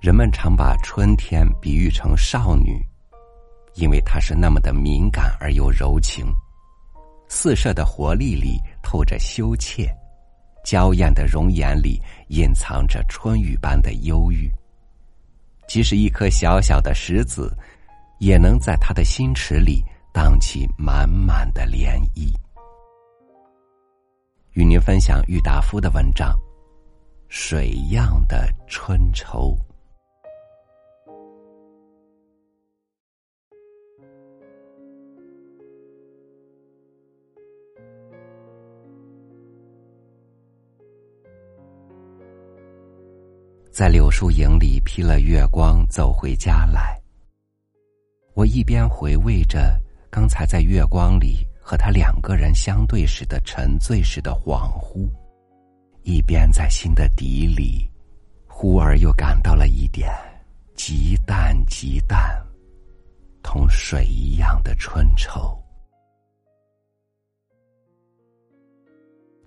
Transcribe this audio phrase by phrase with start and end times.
[0.00, 2.82] 人们常把春天比喻成少女，
[3.74, 6.24] 因为她是那么的敏感而又柔情，
[7.28, 9.86] 四射的活力里透着羞怯，
[10.64, 14.50] 娇艳的容颜里隐藏着春雨般的忧郁。
[15.68, 17.54] 即使一颗小小的石子，
[18.20, 22.34] 也能在他的心池里荡起满满的涟漪。
[24.52, 26.32] 与您分享郁达夫的文章
[27.28, 29.54] 《水样的春愁》。
[43.80, 47.00] 在柳树影里披了月光，走回家来。
[48.34, 49.74] 我一边回味着
[50.10, 55.08] 刚才在月光里和他两个人相对时的沉醉时的恍惚，
[56.02, 57.90] 一边在心的底里，
[58.46, 60.12] 忽而又感到了一点
[60.74, 62.38] 极淡极淡，
[63.42, 65.58] 同水一样的春愁。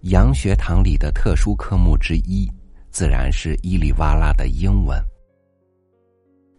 [0.05, 2.51] 洋学堂里的特殊科目之一。
[2.93, 5.03] 自然是伊里哇拉的英文。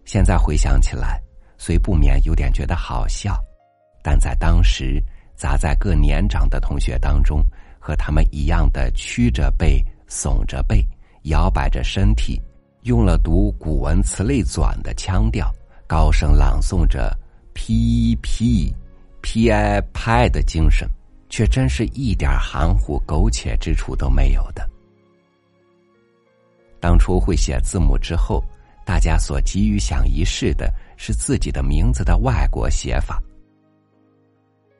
[0.04, 1.22] 现在回想起来，
[1.56, 3.38] 虽不免有点觉得好笑，
[4.02, 5.00] 但在当时，
[5.36, 7.40] 砸在各年长的同学当中，
[7.78, 10.84] 和他们一样的曲着背、耸着背、
[11.22, 12.42] 摇摆着身体，
[12.82, 15.48] 用了读古文词类纂的腔调，
[15.86, 17.16] 高声朗诵着
[17.54, 18.74] “p p
[19.22, 20.90] p i p” 的精神，
[21.28, 24.68] 却真是一点含糊苟且之处都没有的。
[26.84, 28.44] 当初会写字母之后，
[28.84, 33.22] 大家所急于想一试的是自己的名字的外国写法。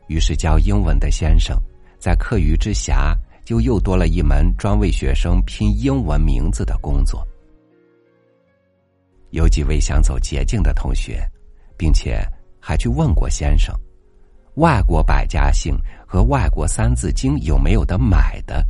[0.08, 1.58] 于是教英文的先生
[1.98, 7.27] 在课余之暇就又多了一门专为学生拼英文名字的工作。
[9.30, 11.27] 有几位想走捷径的同学，
[11.75, 12.22] 并且
[12.60, 13.75] 还去问过先生，
[14.56, 15.75] 外国百家姓
[16.06, 18.62] 和外国三字经有没有得买的？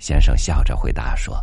[0.00, 1.40] 先生笑着回答说。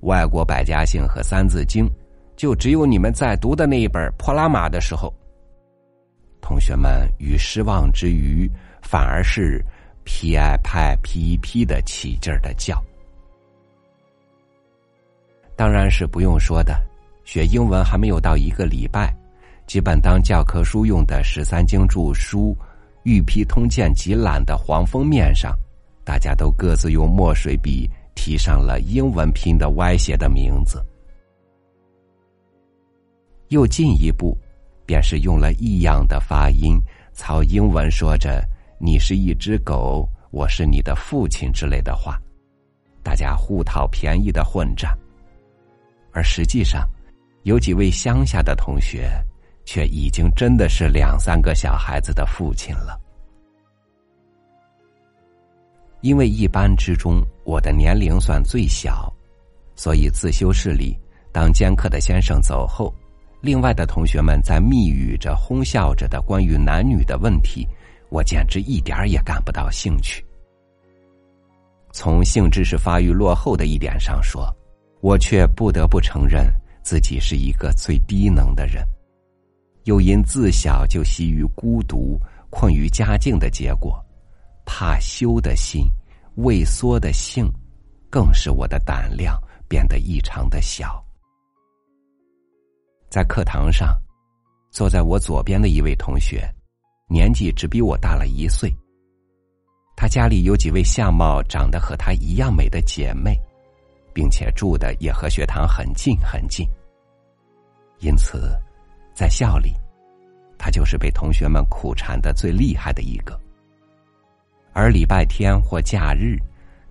[0.00, 1.88] 外国百家姓和三字经，
[2.36, 5.12] 就只有你们在读的那一本《破拉马》的时候。
[6.40, 8.50] 同学们与失望之余，
[8.80, 9.62] 反而是
[10.04, 12.82] P I 派 P E P 的起劲的叫。
[15.56, 16.80] 当然是不用说的，
[17.24, 19.12] 学英文还没有到一个礼拜，
[19.66, 22.56] 基本当教科书用的十三经注疏
[23.02, 25.52] 《玉批通鉴集览》的黄封面上，
[26.04, 27.90] 大家都各自用墨水笔。
[28.18, 30.84] 提上了英文拼的歪斜的名字，
[33.50, 34.36] 又进一步，
[34.84, 36.76] 便是用了异样的发音，
[37.12, 38.44] 操英文说着
[38.76, 42.20] “你是一只狗，我是你的父亲”之类的话，
[43.04, 44.98] 大家互讨便宜的混战。
[46.10, 46.84] 而实际上，
[47.44, 49.08] 有几位乡下的同学，
[49.64, 53.00] 却已经真的是两三个小孩子的父亲了。
[56.00, 59.12] 因为一班之中，我的年龄算最小，
[59.74, 60.96] 所以自修室里，
[61.32, 62.94] 当兼课的先生走后，
[63.40, 67.66] 另外的同学们在密语着、哄笑着的关于男女的问题，
[68.10, 70.24] 我简直一点儿也感不到兴趣。
[71.92, 74.54] 从性知识发育落后的一点上说，
[75.00, 76.46] 我却不得不承认
[76.82, 78.84] 自己是一个最低能的人，
[79.84, 82.20] 又因自小就习于孤独、
[82.50, 84.00] 困于家境的结果。
[84.70, 85.90] 怕羞的心，
[86.36, 87.50] 畏缩的性，
[88.10, 91.02] 更使我的胆量变得异常的小。
[93.08, 93.98] 在课堂上，
[94.70, 96.46] 坐在我左边的一位同学，
[97.08, 98.70] 年纪只比我大了一岁。
[99.96, 103.34] 他家里有几位相貌长得和他一样美的姐妹，
[104.12, 106.68] 并且住的也和学堂很近很近。
[108.00, 108.54] 因此，
[109.14, 109.74] 在校里，
[110.58, 113.40] 他就是被同学们苦缠的最厉害的一个。
[114.78, 116.38] 而礼拜天或假日，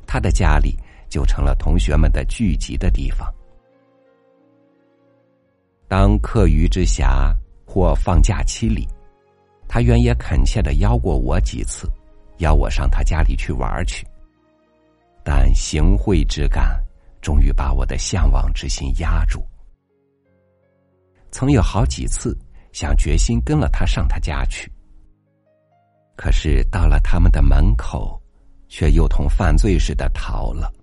[0.05, 0.77] 他的家里
[1.07, 3.33] 就成了同学们的聚集的地方。
[5.87, 7.33] 当课余之暇
[7.65, 8.85] 或放假期里，
[9.69, 11.89] 他原也恳切的邀过我几次，
[12.39, 14.05] 邀我上他家里去玩去。
[15.23, 16.77] 但行贿之感，
[17.21, 19.41] 终于把我的向往之心压住。
[21.31, 22.37] 曾有好几次
[22.73, 24.69] 想决心跟了他上他家去。
[26.17, 28.19] 可是到了他们的门口，
[28.67, 30.73] 却又同犯罪似的逃了。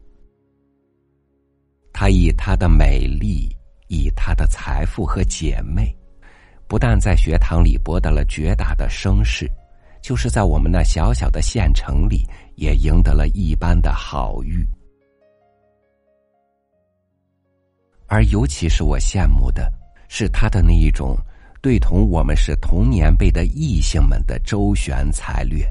[1.93, 3.49] 他以他的美丽，
[3.89, 5.95] 以他的财富和姐妹，
[6.69, 9.51] 不但在学堂里博得了绝大的声势，
[10.01, 14.65] 就是在我们那小小的县城里，也赢得了一般的好誉。
[18.07, 19.69] 而尤其是我羡慕的
[20.09, 21.17] 是他的那一种
[21.65, 25.67] 对同我们是同年辈的异性们的周旋才略。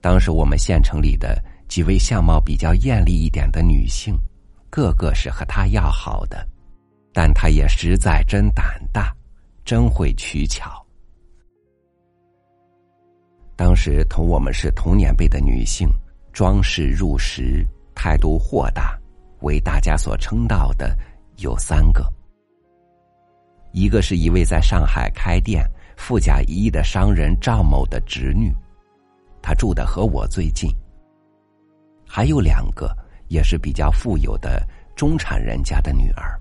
[0.00, 1.38] 当时我们县城里的
[1.68, 4.18] 几位相貌比较艳丽一点的女性，
[4.70, 6.48] 个个是和他要好的，
[7.12, 9.14] 但他也实在真胆大，
[9.62, 10.82] 真会取巧。
[13.56, 15.86] 当时同我们是同年辈的女性，
[16.32, 17.62] 装饰入时，
[17.94, 18.98] 态度豁达，
[19.42, 20.96] 为大家所称道的
[21.36, 22.10] 有三个。
[23.72, 25.64] 一个是一位在上海开店、
[25.96, 28.52] 富甲一亿的商人赵某的侄女，
[29.40, 30.70] 她住的和我最近。
[32.06, 32.94] 还有两个
[33.28, 36.38] 也是比较富有的中产人家的女儿，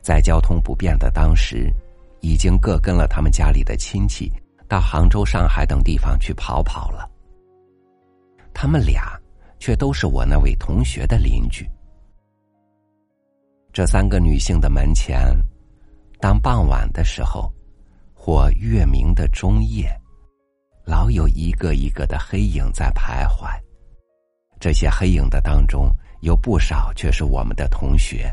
[0.00, 1.72] 在交通不便的当时，
[2.20, 4.32] 已经各跟了他们家里的亲戚。
[4.68, 7.10] 到杭州、上海等地方去跑跑了。
[8.54, 9.18] 他们俩
[9.58, 11.68] 却都是我那位同学的邻居。
[13.72, 15.36] 这三个女性的门前，
[16.20, 17.50] 当傍晚的时候，
[18.14, 19.90] 或月明的中夜，
[20.84, 23.48] 老有一个一个的黑影在徘徊。
[24.60, 25.90] 这些黑影的当中，
[26.20, 28.30] 有不少却是我们的同学。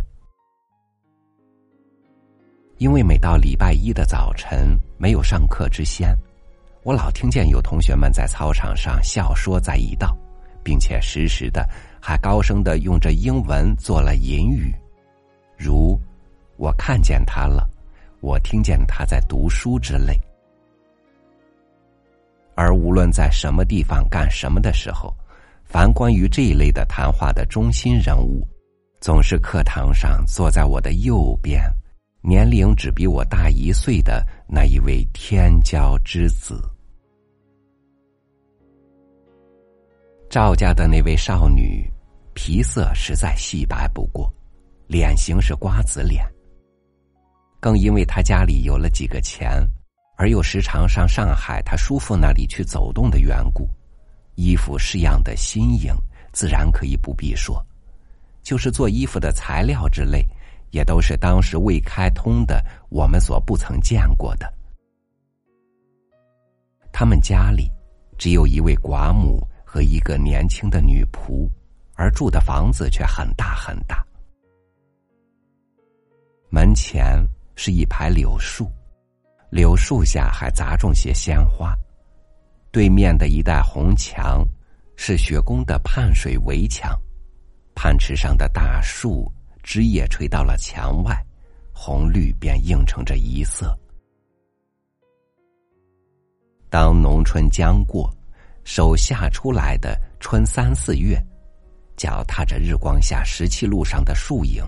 [2.77, 6.13] 因为每到礼拜一的早晨，没有上课之先。
[6.83, 10.15] 我老听见有同学们在操场上笑说在一道，
[10.61, 11.67] 并且时时的
[12.01, 14.75] 还高声的用着英文做了引语，
[15.57, 15.97] 如
[16.57, 17.67] “我看见他了
[18.19, 20.19] ”，“我听见他在读书”之类。
[22.55, 25.15] 而无论在什么地方干什么的时候，
[25.63, 28.47] 凡关于这一类的谈话的中心人物，
[28.99, 31.61] 总是课堂上坐在我的右边，
[32.21, 36.59] 年龄只比我大一岁的那一位天骄之子。
[40.29, 41.87] 赵家的那位少女，
[42.33, 44.33] 皮色实在细白不过，
[44.87, 46.25] 脸型是瓜子脸。
[47.67, 49.61] 更因为他家里有了几个钱，
[50.15, 53.67] 而又时常上上海他叔父那里去走动的缘故，
[54.35, 55.93] 衣服式样的新颖，
[56.31, 57.61] 自然可以不必说。
[58.41, 60.25] 就是做衣服的材料之类，
[60.71, 64.49] 也都是当时未开通的，我们所不曾见过的。
[66.93, 67.69] 他们家里
[68.17, 69.45] 只有一位寡母。
[69.69, 71.45] 和一个年轻的女仆，
[71.95, 74.01] 而住的房子却很大很大。
[76.49, 77.21] 门前
[77.57, 78.71] 是一排柳树，
[79.49, 81.75] 柳树下还杂种些鲜花。
[82.71, 84.47] 对面的一带红墙
[84.95, 86.97] 是雪宫的畔水围墙，
[87.75, 89.29] 畔池上的大树
[89.61, 91.21] 枝叶垂到了墙外，
[91.73, 93.77] 红绿便映成这一色。
[96.69, 98.09] 当农春将过。
[98.69, 101.17] 手下出来的春三四月，
[101.95, 104.61] 脚踏着日光下石砌路上的树影，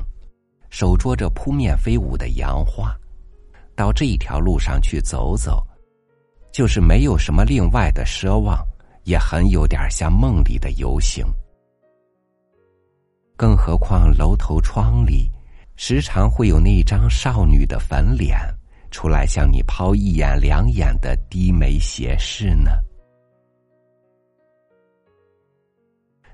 [0.70, 2.96] 手捉着扑面飞舞的杨花，
[3.76, 5.66] 到这一条路上去走走，
[6.52, 8.58] 就是没有什么另外的奢望，
[9.04, 11.26] 也很有点像梦里的游行。
[13.36, 15.30] 更何况楼头窗里，
[15.76, 18.38] 时常会有那张少女的粉脸
[18.92, 22.72] 出来向你抛一眼两眼的低眉斜视呢。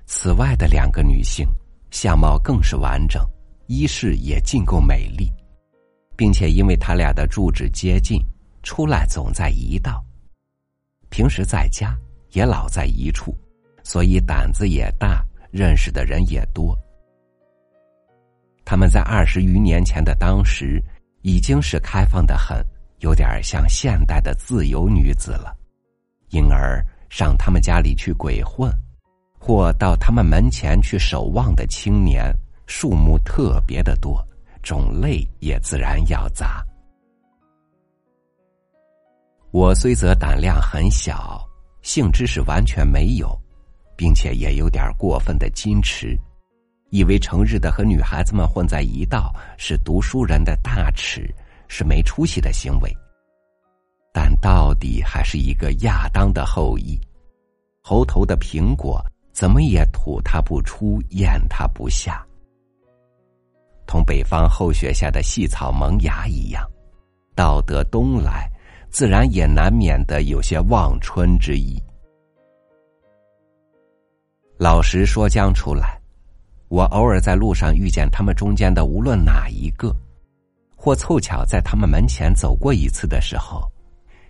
[0.04, 1.46] 此外的两个女性，
[1.90, 3.24] 相貌更是完整，
[3.66, 5.30] 衣饰也尽够美丽，
[6.16, 8.20] 并且因为他俩的住址接近，
[8.62, 10.04] 出来总在一道，
[11.10, 11.96] 平时在家
[12.32, 13.36] 也老在一处，
[13.82, 16.76] 所以胆子也大，认识的人也多。
[18.64, 20.82] 他们在二十余年前的当时，
[21.22, 22.64] 已经是开放的很，
[23.00, 25.56] 有点像现代的自由女子了，
[26.30, 28.70] 因而上他们家里去鬼混。
[29.38, 32.34] 或到他们门前去守望的青年，
[32.66, 34.22] 数目特别的多，
[34.62, 36.64] 种类也自然要杂。
[39.50, 41.42] 我虽则胆量很小，
[41.82, 43.40] 性知识完全没有，
[43.96, 46.18] 并且也有点过分的矜持，
[46.90, 51.32] 以为成日的和女孩子们混在一道是读书人的大耻，
[51.68, 52.94] 是没出息的行为。
[54.12, 57.00] 但到底还是一个亚当的后裔，
[57.80, 59.04] 猴头的苹果。
[59.32, 62.25] 怎么也吐它不出，咽它不下，
[63.86, 66.68] 同北方后雪下的细草萌芽一样，
[67.34, 68.50] 到得冬来，
[68.90, 71.80] 自然也难免的有些望春之意。
[74.58, 76.00] 老实说将出来，
[76.68, 79.94] 我偶尔在路上遇见他们中间的无论哪一个，
[80.74, 83.70] 或凑巧在他们门前走过一次的时候，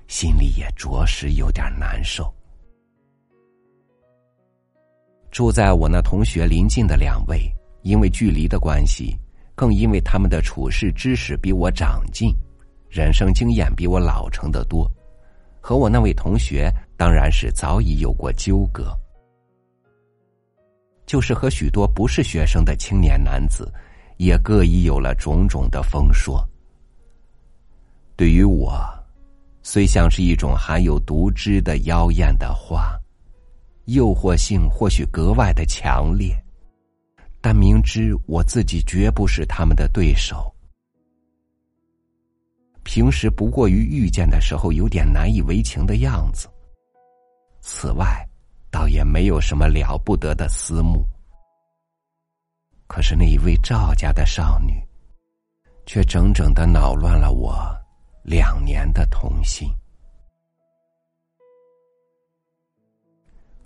[0.08, 2.32] 心里也着实有点难受。
[5.30, 7.48] 住在我那同学邻近的两位，
[7.82, 9.16] 因为距离的关系，
[9.56, 12.30] 更因为他们的处事知识比我长进，
[12.90, 14.88] 人生经验比我老成的多，
[15.60, 18.94] 和我那位同学当然是早已有过纠葛。
[21.06, 23.72] 就是和许多不是学生的青年男子，
[24.18, 26.46] 也各已有了种种的风说。
[28.14, 28.78] 对于我，
[29.62, 32.94] 虽像是一种含有毒汁的妖艳的花，
[33.86, 36.36] 诱惑性或许格外的强烈。
[37.48, 40.52] 但明知我自己绝不是他们的对手，
[42.82, 46.48] 平时不过于遇见的时候有点难以为情的样子。
[47.60, 48.28] 此外，
[48.68, 51.06] 倒也没有什么了不得的私慕。
[52.88, 54.82] 可是那一位赵家的少女，
[55.86, 57.64] 却整整的恼乱了我
[58.24, 59.72] 两年的童心。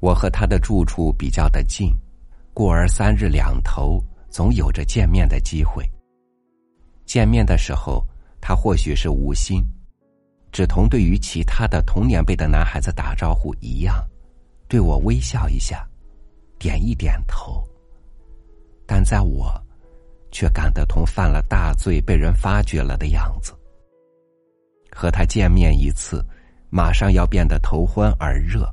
[0.01, 1.91] 我和他的住处比较的近。
[2.53, 5.89] 故而三日两头，总有着见面的机会。
[7.07, 8.05] 见面的时候，
[8.41, 9.65] 他或许是无心，
[10.53, 14.05] 只同对于其他的同年辈的男孩子打招呼一样，
[14.69, 15.89] 对我微笑一下，
[16.59, 17.65] 点一点头。
[18.87, 19.53] 但在我，
[20.33, 23.53] 却感得同犯了大罪被人发觉了的样子。
[24.91, 26.25] 和他见面一次，
[26.69, 28.69] 马上要变得头昏耳热，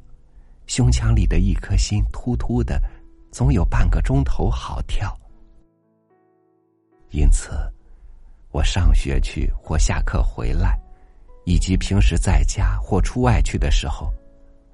[0.66, 2.82] 胸腔里的一颗心突突的。
[3.32, 5.16] 总有半个钟头好跳，
[7.12, 7.52] 因此，
[8.52, 10.80] 我上学去或下课回来，
[11.46, 14.12] 以及平时在家或出外去的时候，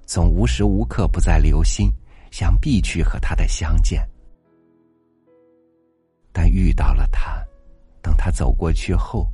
[0.06, 1.92] 总无时无刻不在留心，
[2.32, 4.08] 想必去和他的相见。
[6.32, 7.44] 但遇到了他，
[8.02, 9.32] 等他走过去后，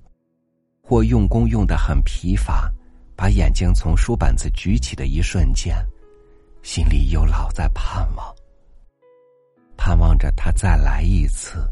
[0.82, 2.72] 或用功用的很疲乏，
[3.16, 5.76] 把眼睛从书本子举起的一瞬间，
[6.64, 8.36] 心里又老在盼望。
[9.80, 11.66] 盼望着他再来一次，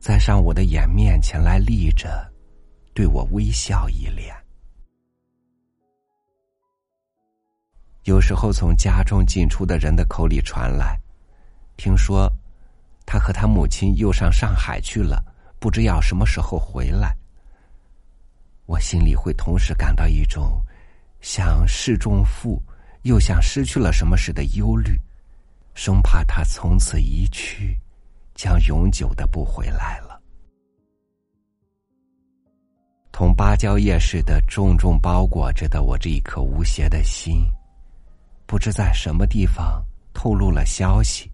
[0.00, 2.28] 再上我的眼面前来立着，
[2.92, 4.34] 对我微笑一脸。
[8.02, 10.98] 有时候从家中进出的人的口里传来，
[11.76, 12.28] 听说
[13.06, 15.24] 他和他母亲又上上海去了，
[15.60, 17.16] 不知要什么时候回来。
[18.66, 20.60] 我心里会同时感到一种
[21.20, 22.60] 像失重负，
[23.02, 25.00] 又像失去了什么似的忧虑。
[25.74, 27.78] 生怕他从此一去，
[28.34, 30.20] 将永久的不回来了。
[33.12, 37.44] 同芭蕉叶似的重重包裹着的我这一颗无邪的心，
[38.46, 39.82] 不知在什么地方
[40.14, 41.30] 透露了消息，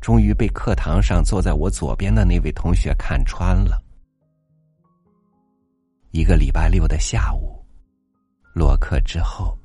[0.00, 3.82] 终于被课堂上坐在我左边的那位同学看穿了。
[6.10, 7.64] 一个礼拜六的下午，
[8.52, 9.56] 落课之后，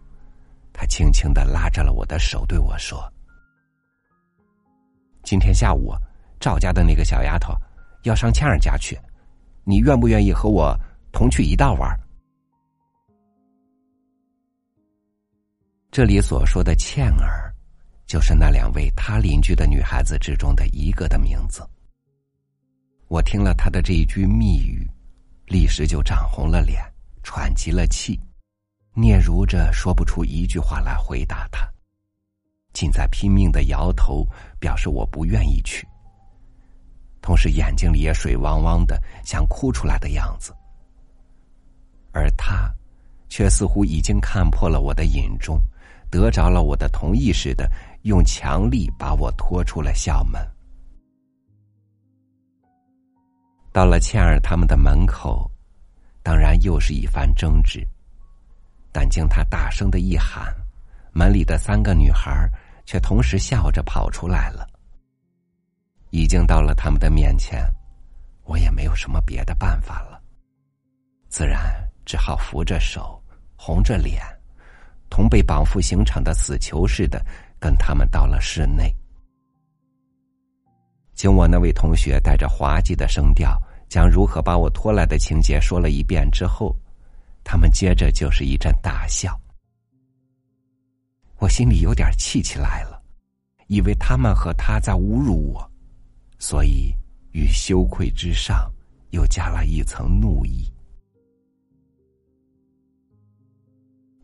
[0.71, 3.11] 他轻轻的拉着了我的手，对我说。
[5.27, 5.93] 今天下午，
[6.39, 7.53] 赵家的那个小丫头
[8.03, 8.97] 要上倩儿家去，
[9.65, 10.73] 你愿不愿意和我
[11.11, 11.93] 同去一道玩？
[15.91, 17.53] 这里所说的倩儿，
[18.05, 21.61] 就是那两位他邻居的女孩子之中的一个的名字。
[23.09, 24.89] 我听了他的这一句密语，
[25.45, 26.81] 立时就涨红了脸，
[27.21, 28.17] 喘急了气，
[28.93, 31.69] 嗫嚅着说不出一句话来回答他。
[32.77, 34.23] 尽在拼命的摇头，
[34.59, 35.83] 表示我不愿意去。
[37.23, 40.55] 同时眼睛里也水汪汪的，想哭出来的样子。
[42.13, 42.71] 而他，
[43.29, 45.59] 却似乎已经看破了我的隐衷，
[46.11, 47.67] 得着了我的同意似的，
[48.03, 50.39] 用强力把我拖出了校门。
[53.73, 55.49] 到了倩儿他们的门口，
[56.21, 57.83] 当然又是一番争执。
[58.91, 60.55] 但经他大声的一喊，
[61.11, 62.47] 门里的三个女孩。
[62.87, 64.65] 却同时笑着跑出来了。
[66.09, 67.61] 已经到了他们的面前，
[68.45, 70.19] 我也没有什么别的办法了，
[71.27, 71.61] 自然
[72.05, 73.21] 只好扶着手，
[73.57, 74.23] 红着脸，
[75.09, 77.23] 同被绑赴刑场的死囚似的，
[77.59, 78.91] 跟他们到了室内。
[81.13, 86.73] 经我那位同学带着滑稽的声调，将如何把我拖来的情节说了一遍之后，
[87.43, 89.37] 他们接着就是一阵大笑。
[91.47, 93.01] 我心里有点气起来了，
[93.67, 95.71] 以为他们和他在侮辱我，
[96.39, 96.93] 所以
[97.31, 98.69] 与羞愧之上
[99.11, 100.69] 又加了一层怒意。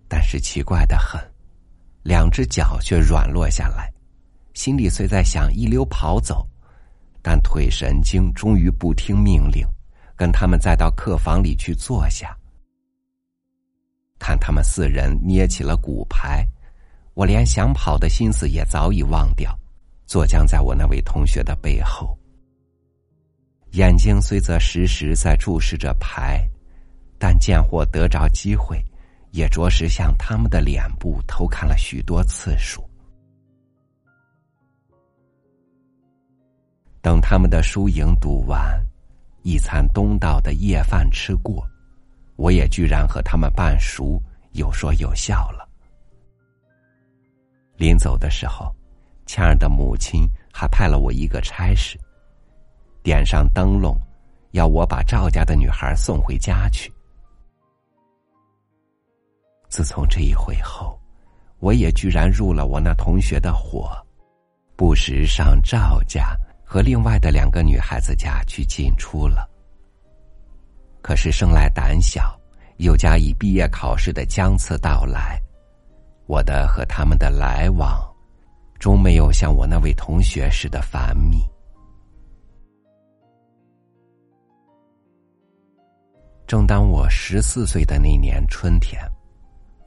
[0.09, 1.17] 但是奇怪的很，
[2.03, 3.89] 两只脚却软落下来，
[4.53, 6.45] 心里虽在想一溜跑走，
[7.21, 9.65] 但腿神经终于不听命令，
[10.17, 12.37] 跟他们再到客房里去坐下，
[14.19, 16.45] 看他们四人捏起了骨牌。
[17.13, 19.57] 我连想跑的心思也早已忘掉，
[20.05, 22.17] 坐僵在我那位同学的背后。
[23.73, 26.43] 眼睛虽则时时在注视着牌，
[27.19, 28.83] 但见或得着机会，
[29.31, 32.83] 也着实向他们的脸部偷看了许多次数。
[37.01, 38.79] 等他们的输赢赌完，
[39.41, 41.67] 一餐东道的夜饭吃过，
[42.37, 44.21] 我也居然和他们半熟，
[44.53, 45.62] 有说有笑了。
[47.83, 48.73] 临走的时候，
[49.25, 51.99] 倩儿的母亲还派了我一个差事，
[53.03, 53.93] 点上灯笼，
[54.51, 56.89] 要我把赵家的女孩送回家去。
[59.67, 60.97] 自从这一回后，
[61.59, 63.91] 我也居然入了我那同学的伙，
[64.77, 66.33] 不时上赵家。
[66.65, 69.47] 和另外的两个女孩子家去进出了。
[71.03, 72.35] 可是生来胆小，
[72.77, 75.39] 又加以毕业考试的将次到来，
[76.25, 77.99] 我的和他们的来往，
[78.79, 81.37] 终没有像我那位同学似的繁密。
[86.47, 89.01] 正当我十四岁的那年春天，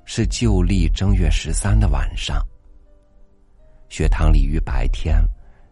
[0.05, 2.40] 是旧历正月十三的晚上，
[3.88, 5.23] 学堂里于白天。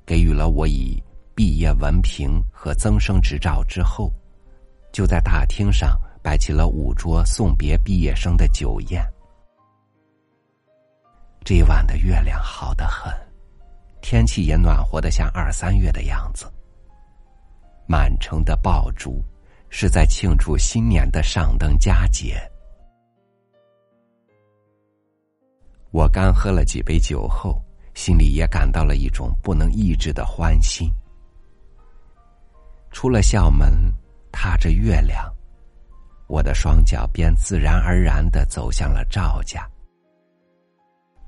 [0.07, 1.03] 给予了我以
[1.35, 4.13] 毕业文凭和增生执照之后，
[4.93, 9.03] 就在大厅上摆起了五桌送别毕业生的酒宴。
[11.45, 13.13] 这晚的月亮好得很，
[14.01, 16.51] 天气也暖和的像二三月的样子。
[17.87, 19.23] 满城的爆竹
[19.69, 22.41] 是在庆祝新年的上灯佳节。
[25.91, 27.61] 我刚喝了几杯酒后。
[27.95, 30.91] 心里也感到了一种不能抑制的欢欣。
[32.91, 33.71] 出了校门，
[34.33, 35.33] 踏着月亮，
[36.27, 39.65] 我的双脚便自然而然的走向了赵家。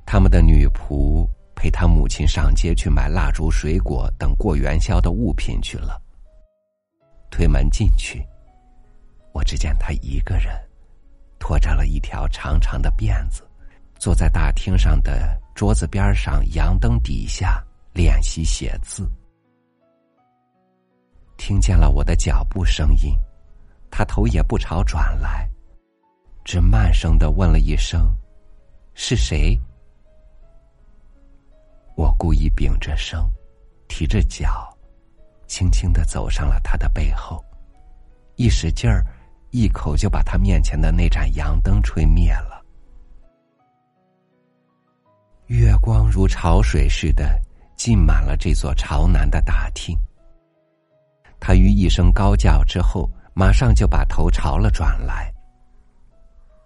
[0.07, 6.01] 他们的女仆陪他母亲上街去买蜡烛、水果等过元宵的物品去了。
[7.31, 8.25] 推门进去，
[9.33, 10.55] 我只见他一个人，
[11.41, 13.43] 拖着了一条长长的辫子，
[13.99, 15.39] 坐在大厅上的。
[15.57, 19.11] 桌子边上，阳灯底下练习写字。
[21.39, 23.17] 听见了我的脚步声音，
[23.91, 25.49] 他头也不朝转来，
[26.45, 28.15] 只慢声的问了一声
[28.93, 29.59] ：“是谁？”
[31.97, 33.27] 我故意屏着声，
[33.89, 34.69] 提着脚，
[35.47, 37.43] 轻轻的走上了他的背后，
[38.37, 39.03] 一使劲儿，
[39.51, 42.63] 一口就把他面前的那盏阳灯吹灭了。
[45.47, 47.41] 月光如潮水似的
[47.77, 49.97] 浸满了这座朝南的大厅。
[51.41, 55.33] 他于一声高叫之后，马上就把头朝了转来。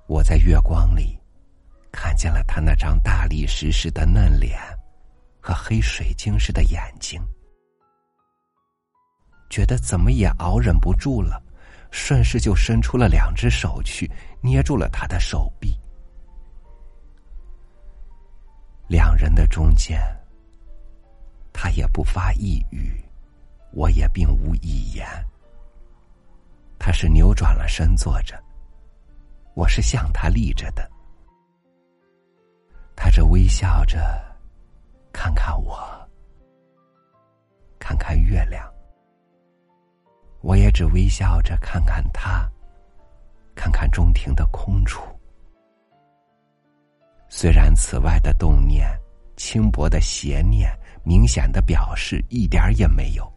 [0.09, 1.17] 我在月光里
[1.93, 4.59] 看见了他那张大力实实的嫩脸
[5.41, 7.21] 和黑水晶似的眼睛，
[9.49, 11.43] 觉得怎么也熬忍不住了，
[11.91, 15.75] 顺势就伸出了两只手去捏住了他的手臂。
[18.87, 20.01] 两人的中间，
[21.53, 23.03] 他也不发一语，
[23.73, 25.07] 我也并无一言。
[26.79, 28.43] 他是扭转了身坐着，
[29.55, 30.91] 我是向他立着的。
[32.97, 33.99] 他这微笑着，
[35.13, 35.79] 看看我，
[37.79, 38.67] 看看月亮。
[40.41, 42.51] 我也只微笑着看看他，
[43.55, 45.03] 看看中庭的空处。
[47.29, 48.89] 虽然此外的动念、
[49.37, 50.71] 轻薄的邪念、
[51.05, 53.31] 明显的表示一点也没有，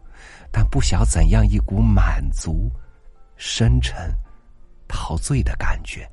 [0.51, 2.71] 但不晓怎样一股满足、
[3.35, 4.11] 深沉、
[4.87, 6.09] 陶醉的感觉，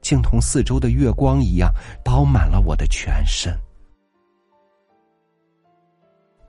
[0.00, 3.56] 竟同四周的月光一样，包满了我的全身。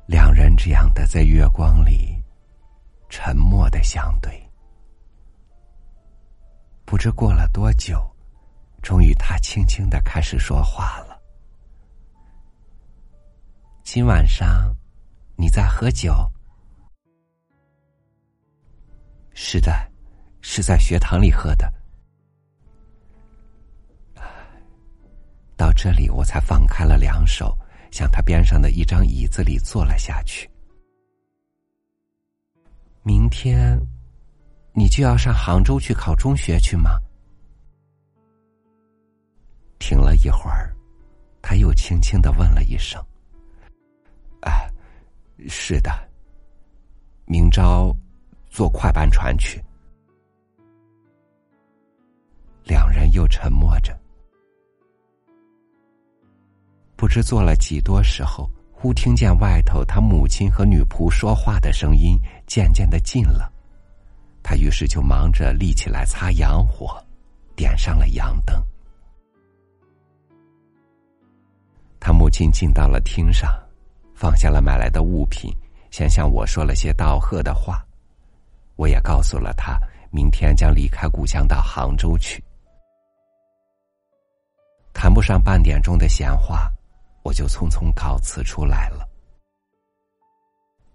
[0.05, 2.21] 两人这样的在月光里
[3.07, 4.31] 沉默的相对，
[6.83, 8.03] 不知过了多久。
[8.81, 11.17] 终于，他轻轻的开始说话了。
[13.81, 14.75] 今晚上，
[15.37, 16.13] 你在喝酒？
[19.33, 19.71] 是的，
[20.41, 21.71] 是在学堂里喝的。
[25.55, 27.57] 到这里，我才放开了两手，
[27.93, 30.49] 向他边上的一张椅子里坐了下去。
[33.03, 33.79] 明天，
[34.73, 36.97] 你就要上杭州去考中学去吗？
[39.77, 40.75] 停了一会儿，
[41.39, 42.99] 他又轻轻的问了一声
[44.41, 44.65] ：“啊，
[45.47, 45.91] 是的。
[47.25, 47.95] 明朝
[48.49, 49.63] 坐快班船去。”
[52.65, 53.95] 两人又沉默着，
[57.03, 63.51] 不知坐了几多时候，忽听见外头他母亲和女仆说话的声音渐渐的近了。
[64.41, 66.97] 他于是就忙着立起来擦洋火，
[67.57, 68.55] 点上了洋灯。
[71.99, 73.53] 他母亲进到了厅上，
[74.15, 75.53] 放下了买来的物品，
[75.91, 77.85] 先向我说了些道贺的话。
[78.77, 79.77] 我也告诉了他，
[80.09, 82.41] 明天将离开故乡到杭州去。
[84.93, 86.71] 谈不上半点钟的闲话，
[87.23, 89.07] 我就匆匆告辞出来了。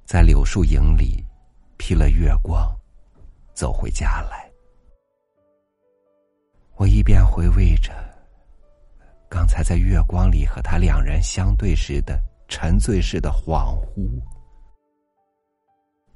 [0.05, 1.25] 在柳树影里，
[1.77, 2.75] 披了月光，
[3.55, 4.49] 走回家来。
[6.77, 7.93] 我一边回味着
[9.29, 14.23] 刚才在月光里和他两人相对时的沉醉式的恍惚，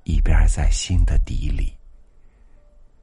[0.04, 1.76] 一边在心的底里，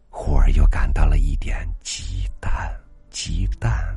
[0.09, 2.73] 忽而又感到了一点极淡，
[3.11, 3.88] 极淡。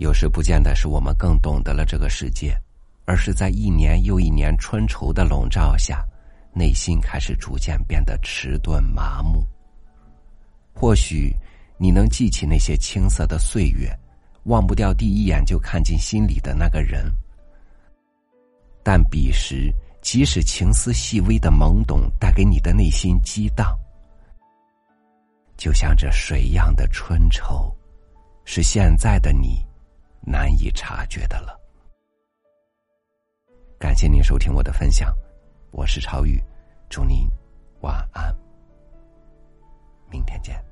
[0.00, 2.58] 有时不见得是我们更懂得了这个世界，
[3.04, 6.02] 而是在一年又一年春愁的笼罩下。
[6.54, 9.44] 内心开始逐渐变得迟钝麻木。
[10.72, 11.36] 或许
[11.76, 13.94] 你能记起那些青涩的岁月，
[14.44, 17.04] 忘不掉第一眼就看进心里的那个人。
[18.82, 23.78] 但彼时，即使情思细微的懵懂带给你的内心激荡，
[25.58, 27.70] 就像这水一样的春愁，
[28.46, 29.62] 是现在的你
[30.20, 31.58] 难以察觉的了。
[33.78, 35.14] 感谢您收听我的分享。
[35.70, 36.42] 我是超宇，
[36.88, 37.26] 祝您
[37.80, 38.34] 晚安，
[40.10, 40.69] 明天见。